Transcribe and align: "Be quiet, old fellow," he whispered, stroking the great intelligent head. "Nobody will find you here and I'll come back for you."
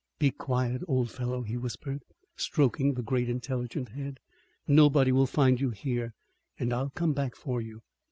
"Be 0.17 0.31
quiet, 0.31 0.81
old 0.87 1.11
fellow," 1.11 1.43
he 1.43 1.57
whispered, 1.57 2.01
stroking 2.35 2.95
the 2.95 3.03
great 3.03 3.29
intelligent 3.29 3.89
head. 3.89 4.19
"Nobody 4.67 5.11
will 5.11 5.27
find 5.27 5.61
you 5.61 5.69
here 5.69 6.15
and 6.57 6.73
I'll 6.73 6.89
come 6.89 7.13
back 7.13 7.35
for 7.35 7.61
you." 7.61 7.83